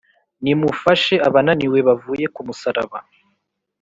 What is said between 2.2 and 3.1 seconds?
ku musaraba.